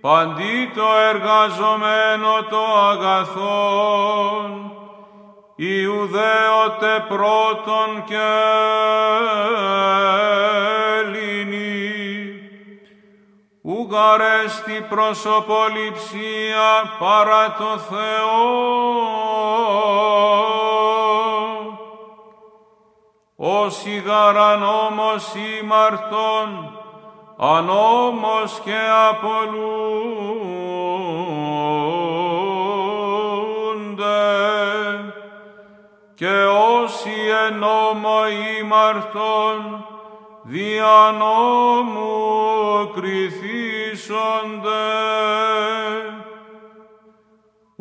παντί 0.00 0.70
το 0.74 0.86
εργαζομένο 1.10 2.32
το 2.50 2.62
αγαθόν, 2.90 4.72
Ιουδαίωτε 5.56 7.04
πρώτον 7.08 8.04
και 8.04 8.30
Έλληνη, 10.98 11.90
ουγαρέστη 13.62 14.86
προσωποληψία 14.88 16.96
παρά 16.98 17.54
το 17.58 17.78
Θεό, 17.78 18.42
όσοι 23.44 24.02
γαρανόμος 24.06 25.32
ήμαρτον, 25.60 26.78
ανόμος 27.36 28.60
και 28.64 28.78
απολούνται. 29.10 29.42
Και 36.14 36.44
όσοι 36.82 37.10
εν 37.46 37.58
νόμο 37.58 38.18
ήμαρτον 38.60 39.86
δια 40.42 41.14
νόμου 41.18 42.90
κριθήσονται 42.94 43.52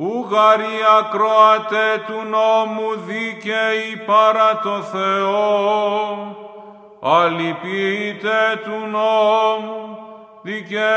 ουγαροί 0.02 0.78
ακροατέ 1.00 2.04
του 2.08 2.22
νόμου 2.30 2.96
δίκαιοι 3.06 4.04
παρά 4.06 4.60
το 4.64 4.82
Θεό 4.82 6.36
αλυπείτε 7.02 8.62
του 8.64 8.88
νόμου 8.88 9.98
δικαιωθήσονται. 10.42 10.92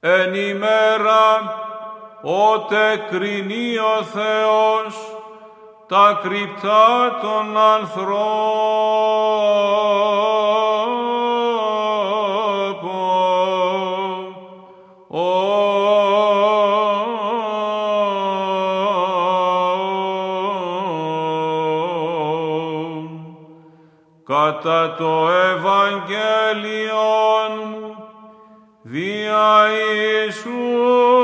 Εν 0.00 0.34
ημέρα 0.34 1.54
ότε 2.22 3.06
κρινεί 3.10 3.78
ο 3.78 4.02
Θεός 4.02 5.09
τα 5.90 6.20
κρυπτά 6.22 7.18
των 7.20 7.58
ανθρώπων. 7.58 8.00
Κατά 24.24 24.94
το 24.94 25.28
Ευαγγέλιον 25.54 26.72
μου 27.70 27.96
δια 28.82 29.66
Ιησούς 30.24 31.19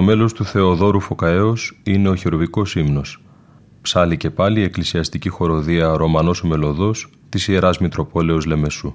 Στο 0.00 0.08
μέλος 0.08 0.32
του 0.32 0.44
Θεοδόρου 0.44 1.00
Φωκαέως 1.00 1.80
είναι 1.82 2.08
ο 2.08 2.14
χεροβικός 2.14 2.74
ύμνος 2.74 3.22
ψάλει 3.82 4.16
και 4.16 4.30
πάλι 4.30 4.60
η 4.60 4.62
εκκλησιαστική 4.62 5.28
χοροδία 5.28 5.96
Ρωμανός 5.96 6.42
ο 6.42 6.46
Μελωδός 6.46 7.10
της 7.28 7.48
Ιεράς 7.48 7.78
Μητροπόλεως 7.78 8.46
Λεμεσού. 8.46 8.94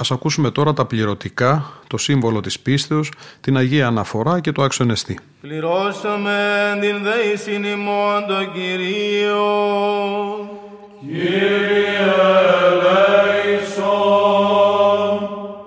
Ας 0.00 0.10
ακούσουμε 0.10 0.50
τώρα 0.50 0.72
τα 0.72 0.84
πληρωτικά, 0.84 1.72
το 1.86 1.98
σύμβολο 1.98 2.40
της 2.40 2.60
πίστεως, 2.60 3.12
την 3.40 3.56
Αγία 3.56 3.86
Αναφορά 3.86 4.40
και 4.40 4.52
το 4.52 4.62
Άξιον 4.62 4.92
Πληρώσαμε 5.40 6.38
την 6.80 7.02
δέησιν 7.02 7.64
ημών 7.64 8.26
το 8.28 8.44
Κυρίο. 8.52 9.46
Κύριε 11.00 11.30
ελέησον. 13.42 13.88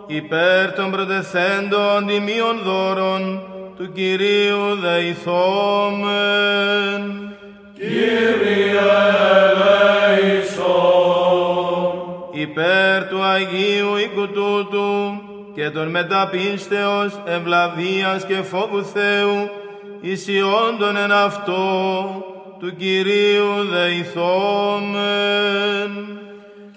Υπέρ 0.08 0.74
των 0.74 0.92
προτεθέντων 0.92 2.08
τιμίων 2.08 2.60
δώρων 2.64 3.42
του 3.78 3.92
Κυρίου 3.92 4.76
δεηθόμεν. 4.82 5.24
Κύριε 7.74 9.13
Αγίου 13.34 13.96
οίκου 13.98 14.28
τούτου 14.28 15.22
και 15.56 15.70
των 15.70 15.88
μεταπίστεως 15.90 17.22
ευλαβίας 17.26 18.26
και 18.26 18.36
φόβου 18.36 18.84
Θεού 18.84 19.50
ισιόντων 20.02 20.98
εν 20.98 21.12
αυτό 21.12 21.56
του 22.60 22.76
Κυρίου 22.76 23.64
δεηθόμεν. 23.72 25.02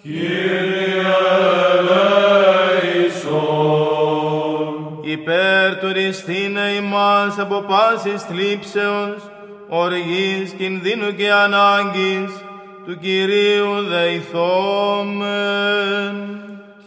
Κύριε 0.02 1.04
ελέησον. 3.18 3.66
Υπέρ 5.02 5.78
του 5.78 5.92
ριστήνε 5.92 6.70
ημάς 6.80 7.38
από 7.38 7.64
πάσης 7.68 8.22
θλίψεως, 8.22 9.30
οργής, 9.68 10.52
κινδύνου 10.58 11.14
και 11.14 11.32
ανάγκης, 11.32 12.44
του 12.86 12.98
Κυρίου 12.98 13.82
δεηθόμεν. 13.88 15.26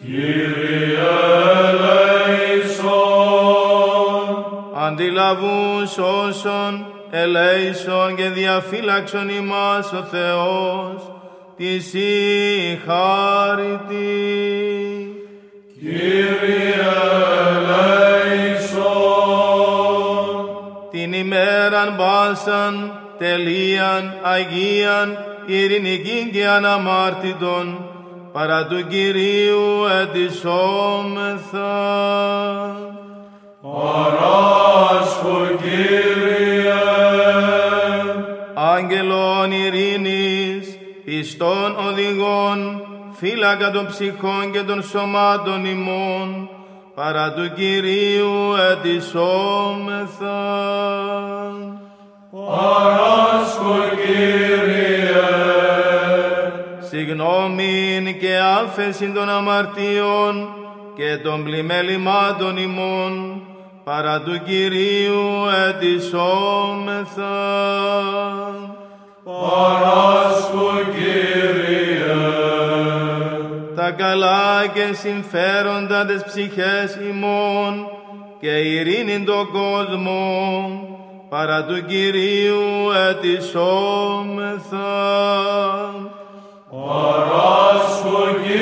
Κύριε 0.02 0.98
ελέησον. 1.62 2.90
Αντιλαβούς 4.76 5.98
όσων 5.98 6.86
ελέησον 7.12 8.16
και 8.16 8.30
διαφύλαξον 8.30 9.30
ημάς 9.30 9.94
ο 9.94 10.04
Θεός, 10.12 11.12
της 11.58 11.94
η 11.94 12.80
χάρητη. 12.86 14.08
Κύριε 15.80 16.86
ελέησον. 17.48 19.00
την 20.92 21.14
ημέραν 21.14 21.96
πάσαν, 21.98 23.00
τελείαν, 23.18 24.14
αγίαν, 24.22 25.18
ειρηνικήν 25.46 26.32
και 26.32 26.48
αναμάρτητον, 26.48 27.90
παρά 28.32 28.66
του 28.66 28.88
Κυρίου 28.88 29.86
ετισόμεθα. 30.02 31.68
Παράσχο 33.62 35.48
Κύριε. 35.62 36.74
Άγγελον 38.54 39.52
ειρήνης, 39.52 40.78
πιστών 41.06 41.76
οδηγών, 41.88 42.82
φύλακα 43.14 43.72
των 43.72 43.88
ψυχών 43.88 44.52
και 44.52 44.62
των 44.62 44.84
σωμάτων 44.84 45.66
ημών, 45.66 46.50
παρά 46.96 47.34
του 47.34 47.52
Κυρίου 47.56 48.56
ετισόμεθα. 48.72 50.40
Παράσχο 52.32 53.76
Κύριε. 54.06 54.49
Συγνώμην 56.90 58.20
και 58.20 58.38
άφεσιν 58.38 59.14
των 59.14 59.30
αμαρτίων 59.30 60.50
και 60.96 61.18
των 61.24 61.44
πλημέλημάτων 61.44 62.58
ημών, 62.58 63.42
παρά 63.84 64.22
του 64.22 64.42
Κυρίου 64.46 65.46
ετισόμεθα. 65.68 67.36
Παράσχο 69.24 70.70
Κύριε. 70.94 71.80
τα 73.76 73.92
καλά 73.92 74.68
και 74.74 74.94
συμφέροντα 74.94 76.06
της 76.06 76.24
ψυχές 76.24 77.00
ημών 77.10 77.88
και 78.40 78.58
ειρήνην 78.58 79.26
τον 79.26 79.48
κόσμο, 79.52 80.18
παρά 81.30 81.66
του 81.66 81.86
Κυρίου 81.86 82.92
ετισόμεθα. 83.10 84.88
Παράσχο 86.72 88.26
Κύριε. 88.44 88.60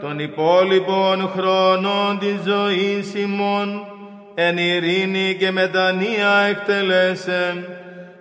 των 0.00 0.18
υπόλοιπων 0.18 1.30
χρόνων 1.36 2.18
της 2.18 2.36
ζωής 2.44 3.14
ημών 3.14 3.86
εν 4.34 4.58
ειρήνη 4.58 5.36
και 5.38 5.50
μετανία 5.50 6.30
εκτελέσεν 6.50 7.66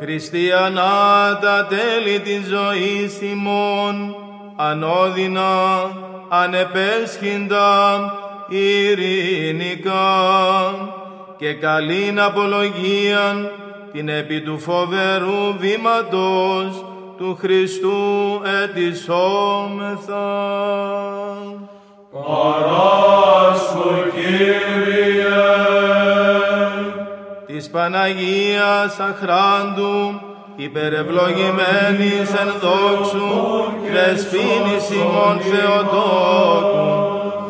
Χριστιανά 0.00 1.38
τα 1.40 1.66
τέλη 1.66 2.20
της 2.20 2.46
ζωής 2.46 3.20
ημών 3.30 4.16
ανώδυνα, 4.56 5.90
ανεπέσχυντα, 6.34 8.12
ειρηνικά 8.48 9.94
και 11.36 11.52
καλήν 11.52 12.20
απολογίαν 12.20 13.50
την 13.92 14.08
επί 14.08 14.40
του 14.40 14.58
φοβερού 14.58 15.54
βήματος 15.58 16.84
του 17.16 17.38
Χριστού 17.40 18.40
ετισόμεθα. 18.62 20.24
Παράσχο 22.12 23.94
Κύριε. 24.14 25.22
της 27.46 27.70
Παναγίας 27.70 28.98
αχράντου, 29.00 30.20
υπερευλογημένης 30.56 32.30
εν 32.40 32.52
δόξου, 32.60 33.30
δεσπίνης 33.92 34.90
ημών 34.90 35.40
Θεοτόκου 35.40 37.02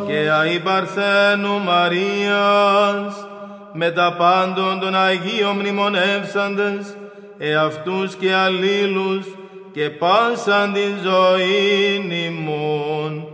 και 0.06 0.30
αϊπαρθένου 0.30 1.60
Μαρίας, 1.64 3.26
με 3.72 3.90
τα 3.90 4.14
πάντων 4.18 4.80
των 4.80 4.96
Αγίων 4.96 5.56
μνημονεύσαντες, 5.56 6.96
εαυτούς 7.38 8.14
και 8.14 8.34
αλλήλους 8.34 9.26
και 9.72 9.90
πάσαν 9.90 10.72
την 10.72 10.94
ζωή 11.02 12.24
ημών. 12.26 13.26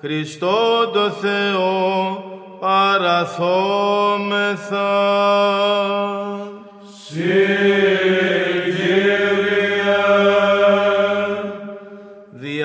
Χριστό 0.00 0.90
το 0.92 1.10
Θεό 1.10 2.24
παραθόμεθα. 2.60 3.94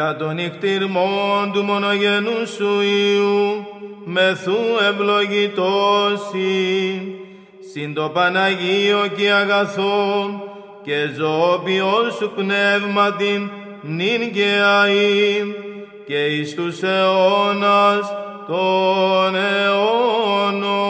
Δια 0.10 0.18
των 0.18 0.36
νυχτήρμων 0.36 1.52
του 1.54 1.64
μονογενούς 1.64 2.50
σου 2.50 2.82
Υιού, 2.82 3.68
μεθού 4.06 4.58
ευλογητώσει, 4.90 6.48
συν 7.72 7.94
το 7.94 8.10
Παναγίο 8.10 9.08
και 9.18 9.32
αγαθό, 9.32 10.44
και 10.84 11.10
ζώπιο 11.18 12.12
σου 12.18 12.32
πνεύματι, 12.36 13.52
νυν 13.82 14.32
και 14.34 14.62
αΐ, 14.84 15.54
και 16.06 16.26
εις 16.26 16.56
τους 16.56 16.84
αιώνας 16.84 18.14
των 18.48 19.36
αιώνων. 19.36 20.90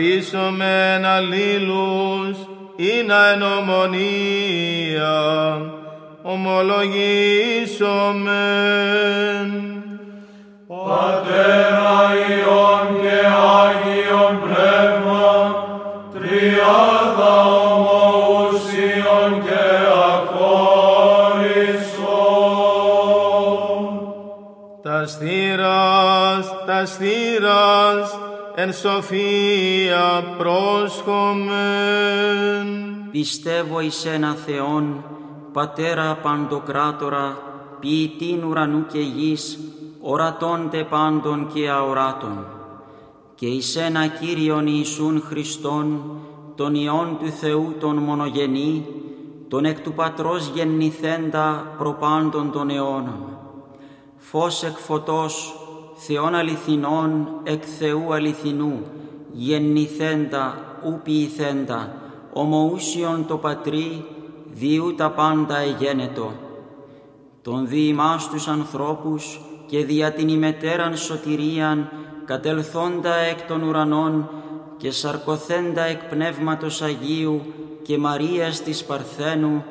Αγαπήσομεν 0.00 1.04
αλλήλους 1.04 2.36
ή 2.76 3.02
να 3.06 3.28
εν 3.28 3.42
ομονία 3.42 5.18
ομολογήσομεν. 6.22 7.08
Πατέρα 10.66 11.98
Υιόν 12.28 12.86
και 13.00 13.18
Άγιον 13.60 14.34
Πνεύμα, 14.40 15.28
τριάδα 16.12 17.34
ομοουσίων 17.74 19.30
και 19.42 19.64
αχώριστον. 20.12 20.50
Τα 24.82 25.06
στήρας, 25.06 26.44
τα 26.66 26.86
στήρας, 26.86 28.19
εν 28.54 28.72
σοφία 28.72 30.34
πρόσχομεν. 30.38 31.50
Πιστεύω 33.10 33.80
εις 33.80 34.04
ένα 34.04 34.34
Θεόν, 34.34 35.04
Πατέρα 35.52 36.18
Παντοκράτορα, 36.22 37.38
ποιητήν 37.80 38.44
ουρανού 38.44 38.86
και 38.92 38.98
γης, 38.98 39.58
ορατώντε 40.00 40.84
πάντων 40.84 41.50
και 41.54 41.70
αοράτων. 41.70 42.46
Και 43.34 43.46
εις 43.46 43.76
ένα 43.76 44.06
Κύριον 44.06 44.66
Ιησούν 44.66 45.22
Χριστόν, 45.26 46.00
τον 46.54 46.74
Υιόν 46.74 47.16
του 47.20 47.30
Θεού 47.30 47.74
τον 47.80 47.96
μονογενή, 47.96 48.86
τον 49.48 49.64
εκ 49.64 49.80
του 49.80 49.92
Πατρός 49.92 50.50
γεννηθέντα 50.54 51.74
προπάντων 51.78 52.50
των 52.52 52.70
αιώνων. 52.70 53.24
Φως 54.16 54.62
εκ 54.62 54.76
φωτός, 54.76 55.54
Θεόν 56.02 56.34
αληθινών, 56.34 57.28
εκ 57.42 57.62
Θεού 57.78 58.12
αληθινού, 58.14 58.82
γεννηθέντα, 59.32 60.58
ου 60.84 61.00
ποιηθέντα, 61.02 61.94
ομοούσιον 62.32 63.26
το 63.26 63.36
Πατρί, 63.36 64.04
διού 64.52 64.94
τα 64.94 65.10
πάντα 65.10 65.58
εγένετο. 65.58 66.32
Τον 67.42 67.68
διημάς 67.68 68.28
τους 68.28 68.48
ανθρώπους 68.48 69.40
και 69.66 69.84
δια 69.84 70.12
την 70.12 70.28
ημετέραν 70.28 70.96
σωτηρίαν 70.96 71.90
κατελθόντα 72.24 73.14
εκ 73.14 73.42
των 73.42 73.62
ουρανών 73.62 74.30
και 74.76 74.90
σαρκοθέντα 74.90 75.82
εκ 75.82 76.04
Πνεύματος 76.04 76.82
Αγίου 76.82 77.40
και 77.82 77.98
Μαρίας 77.98 78.62
της 78.62 78.84
Παρθένου 78.84 79.64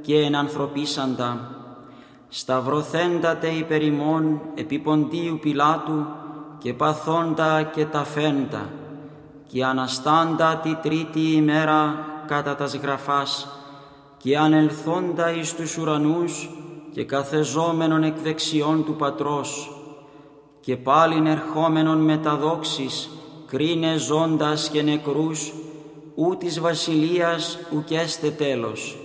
και 0.00 0.18
ενανθρωπίσαντα. 0.18 1.48
Σταυρωθέντατε 2.36 3.48
υπερ 3.48 3.82
ημών 3.82 4.40
επί 4.54 4.78
Ποντίου 4.78 5.38
Πιλάτου 5.40 6.06
και 6.58 6.72
παθόντα 6.72 7.62
και 7.62 7.84
ταφέντα 7.84 8.68
και 9.46 9.64
αναστάντα 9.64 10.56
τη 10.56 10.74
τρίτη 10.74 11.20
ημέρα 11.20 12.06
κατά 12.26 12.54
τας 12.54 12.74
γραφάς 12.74 13.48
και 14.16 14.38
ανελθόντα 14.38 15.30
εις 15.32 15.54
τους 15.54 15.76
ουρανούς 15.78 16.50
και 16.92 17.04
καθεζόμενον 17.04 18.02
εκ 18.02 18.18
δεξιών 18.18 18.84
του 18.84 18.94
Πατρός 18.94 19.70
και 20.60 20.76
πάλιν 20.76 21.26
ερχόμενον 21.26 21.98
με 21.98 22.16
τα 22.16 22.36
δόξης 22.36 23.10
κρίνε 23.46 23.96
ζώντας 23.96 24.68
και 24.68 24.82
νεκρούς 24.82 25.52
ού 26.14 26.36
της 26.36 26.60
βασιλείας 26.60 27.58
ουκέστε 27.76 28.30
τέλος. 28.30 28.98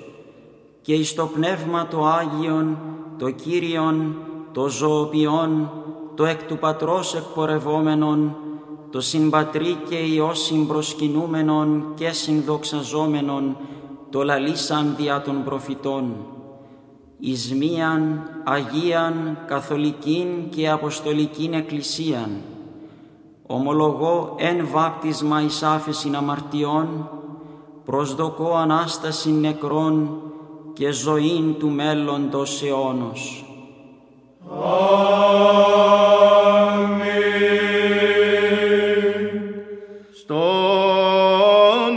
Και 0.82 0.94
εις 0.94 1.14
το 1.14 1.26
Πνεύμα 1.26 1.88
το 1.88 2.06
Άγιον, 2.06 2.78
το 3.20 3.30
Κύριον, 3.30 4.16
το 4.52 4.68
ζωοποιόν, 4.68 5.72
το 6.16 6.26
εκ 6.26 6.44
του 6.44 6.58
Πατρός 6.58 7.16
εκπορευόμενον, 7.16 8.36
το 8.92 9.02
συμπατρί 9.02 9.78
και 9.90 9.96
Υιός 9.96 10.44
συμπροσκυνούμενον 10.44 11.86
και 11.96 12.10
συνδοξαζόμενον, 12.12 13.58
το 14.10 14.24
λαλήσαν 14.24 14.96
δια 14.98 15.22
των 15.22 15.44
προφητών, 15.44 16.16
εις 17.20 17.54
μίαν 17.54 18.30
Αγίαν 18.44 19.38
Καθολικήν 19.48 20.50
και 20.50 20.70
Αποστολικήν 20.70 21.54
Εκκλησίαν, 21.54 22.30
ομολογώ 23.48 24.36
εν 24.38 24.68
βάπτισμα 24.72 25.42
εις 25.42 25.64
άφεσιν 25.64 26.16
αμαρτιών, 26.16 27.10
προσδοκώ 27.86 28.56
Ανάσταση 28.56 29.32
νεκρών 29.32 30.22
και 30.80 30.92
ζωήν 30.92 31.56
του 31.60 31.70
μέλλοντος 31.70 32.64
αιώνος. 32.64 33.46
Αμήν. 36.70 37.10
Στο 40.22 40.44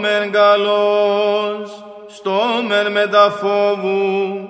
μεν 0.00 0.32
καλός, 0.32 1.84
στο 2.08 2.40
μεν 2.68 2.92
μεταφόβου, 2.92 4.48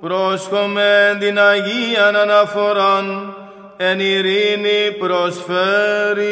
πρόσχομεν 0.00 1.18
την 1.18 1.38
Αγίαν 1.38 2.16
αναφοράν, 2.16 3.36
εν 3.76 4.00
ειρήνη 4.00 4.92
προσφέρει. 4.98 6.26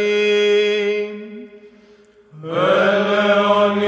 Ελεον 2.45 3.79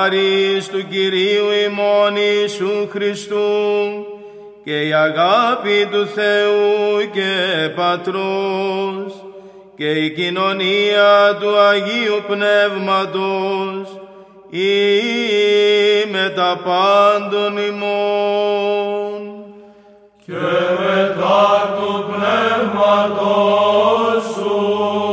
χάρις 0.00 0.68
του 0.68 0.86
Κυρίου 0.88 1.50
ημών 1.66 2.16
Ιησού 2.16 2.88
Χριστού 2.90 3.36
και 4.64 4.80
η 4.80 4.92
αγάπη 4.92 5.88
του 5.90 6.06
Θεού 6.06 7.10
και 7.12 7.68
Πατρός 7.76 9.24
και 9.76 9.90
η 9.90 10.10
κοινωνία 10.10 11.36
του 11.40 11.58
Αγίου 11.58 12.22
Πνεύματος 12.26 14.00
ή 14.50 14.74
με 16.12 16.32
τα 16.36 16.60
πάντων 16.64 17.56
ημών. 17.56 19.20
και 20.26 20.32
μετά 20.78 21.76
του 21.76 22.04
πνεύματος 22.12 23.42
σου 24.34 25.09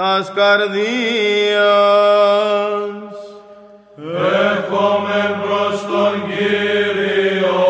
τας 0.00 0.32
καρδίας. 0.34 0.80
έρχομαι 4.50 5.40
προς 5.42 5.80
τον 5.80 6.14
Κύριο 6.28 7.60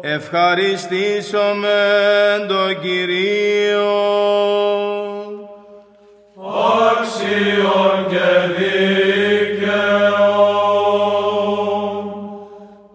Ευχαριστήσομεν 0.00 2.48
τον 2.48 2.80
Κυρίο. 2.80 3.92
άξιον 6.90 8.06
και 8.08 8.28
δίκαιο 8.56 10.40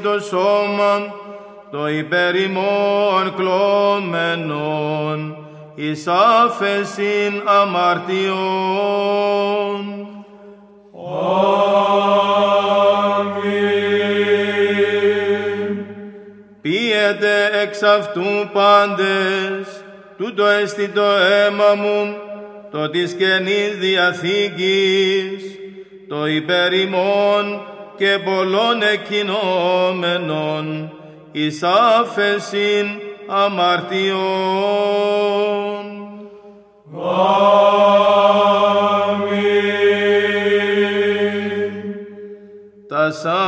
Το 0.02 0.20
σώμα 0.20 1.14
το 1.70 1.88
υπερημών 1.88 3.34
κλωμένων 3.36 5.36
εις 5.74 6.06
άφεσιν 6.06 7.42
αμαρτιών. 7.44 8.38
Αμήν. 13.22 13.80
Πίετε 16.60 17.50
εξ 17.62 17.82
αυτού 17.82 18.22
πάντες, 18.52 19.84
τούτο 20.16 20.46
εστι 20.46 20.88
το 20.88 21.02
αίμα 21.02 21.74
μου, 21.74 22.16
το 22.70 22.90
της 22.90 23.14
Καινής 23.14 23.78
Διαθήκης, 23.78 25.59
το 26.10 26.26
υπερημών 26.26 27.62
και 27.96 28.18
πολλών 28.24 28.82
εκκοινόμενων 28.92 30.92
εις 31.32 31.62
άφεσιν 31.62 32.86
αμαρτιών. 33.26 34.18
Αμήν. 38.90 39.40
Τασά 42.88 43.46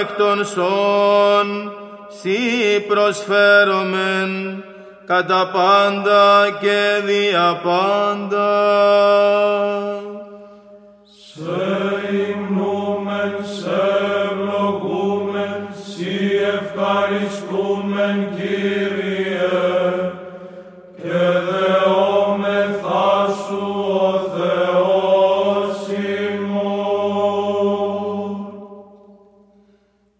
εκ 0.00 0.12
των 0.16 0.44
σών 0.44 1.72
σύ 2.20 2.80
προσφέρομεν 2.88 4.64
κατά 5.06 5.50
πάντα 5.52 6.50
και 6.60 7.00
δια 7.04 7.60
πάντα. 7.62 8.52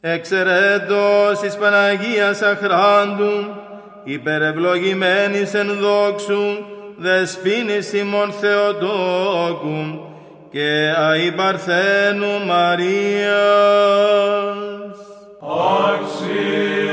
Εξαιρέτως 0.01 1.43
εις 1.43 1.57
Παναγίας 1.57 2.43
αχράντου, 2.43 3.55
υπερευλογημένης 4.05 5.55
εν 5.55 5.79
δόξου, 5.81 6.65
δεσπίνης 6.97 7.93
ημών 7.93 8.33
Θεοτόκου 8.33 10.14
και 10.55 10.95
αη 10.97 11.33
Παρθένου 11.33 12.45
Μαρίας. 12.47 13.25
Αξίον 15.41 16.84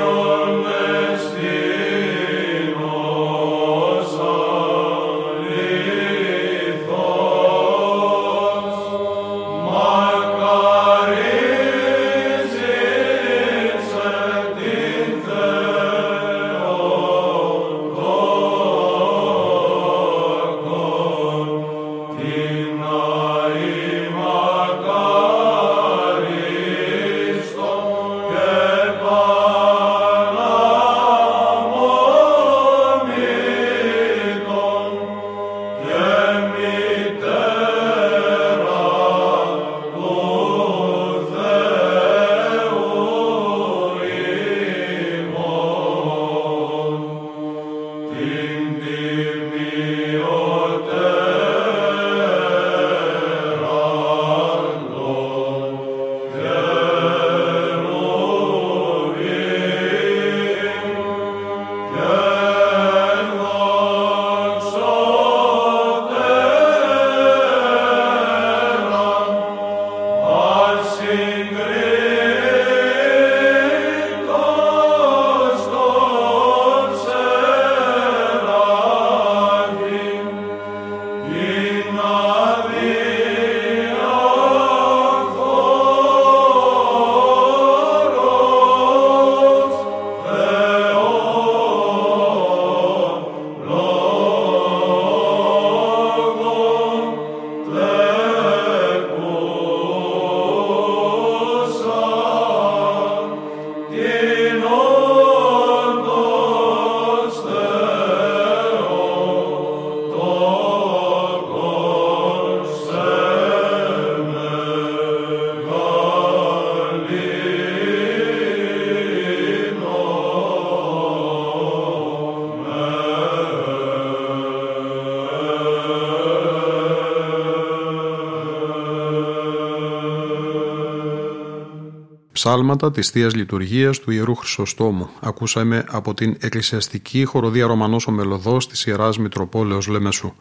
Ψάλματα 132.44 132.92
της 132.92 133.10
Θείας 133.10 133.36
Λειτουργίας 133.36 134.00
του 134.00 134.12
Ιερού 134.12 134.36
Χρυσοστόμου. 134.36 135.10
Ακούσαμε 135.20 135.86
από 135.88 136.14
την 136.14 136.38
εκκλησιαστική 136.40 137.24
χοροδία 137.24 137.68
Ρωμανός 137.68 138.08
ο 138.08 138.12
Μελωδός 138.12 138.68
της 138.68 138.86
Ιεράς 138.86 139.18
Μητροπόλεως 139.18 139.88
Λεμεσού. 139.88 140.34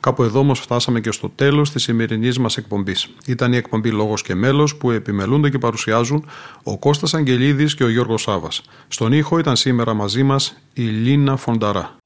Κάπου 0.00 0.22
εδώ 0.22 0.38
όμως 0.38 0.60
φτάσαμε 0.60 1.00
και 1.00 1.12
στο 1.12 1.28
τέλος 1.34 1.70
της 1.70 1.82
σημερινής 1.82 2.38
μας 2.38 2.56
εκπομπής. 2.56 3.08
Ήταν 3.26 3.52
η 3.52 3.56
εκπομπή 3.56 3.90
Λόγος 3.90 4.22
και 4.22 4.34
Μέλος 4.34 4.76
που 4.76 4.90
επιμελούνται 4.90 5.50
και 5.50 5.58
παρουσιάζουν 5.58 6.28
ο 6.62 6.78
Κώστας 6.78 7.14
Αγγελίδης 7.14 7.74
και 7.74 7.84
ο 7.84 7.88
Γιώργος 7.88 8.22
Σάβας. 8.22 8.62
Στον 8.88 9.12
ήχο 9.12 9.38
ήταν 9.38 9.56
σήμερα 9.56 9.94
μαζί 9.94 10.22
μας 10.22 10.56
η 10.72 10.82
Λίνα 10.82 11.36
Φονταρά. 11.36 11.96